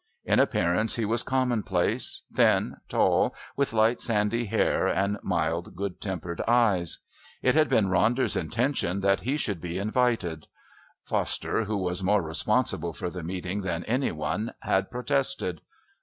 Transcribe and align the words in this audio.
In 0.25 0.39
appearance 0.39 0.95
he 0.95 1.05
was 1.05 1.21
common 1.21 1.61
place, 1.61 2.23
thin, 2.33 2.77
tall, 2.89 3.35
with 3.55 3.71
light 3.71 4.01
sandy 4.01 4.45
hair 4.45 4.87
and 4.87 5.19
mild 5.21 5.75
good 5.75 6.01
tempered 6.01 6.41
eyes. 6.47 6.97
It 7.43 7.53
had 7.53 7.69
been 7.69 7.85
Ronder's 7.85 8.35
intention 8.35 9.01
that 9.01 9.21
he 9.21 9.37
should 9.37 9.61
be 9.61 9.77
invited. 9.77 10.47
Foster, 11.03 11.65
who 11.65 11.77
was 11.77 12.01
more 12.01 12.23
responsible 12.23 12.93
for 12.93 13.11
the 13.11 13.21
meeting 13.21 13.61
than 13.61 13.83
any 13.83 14.11
one, 14.11 14.55
had 14.61 14.89
protested. 14.89 15.61